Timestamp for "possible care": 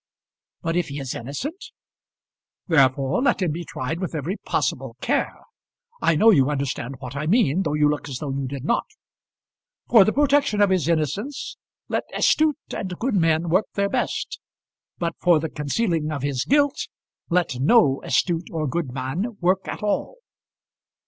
4.37-5.41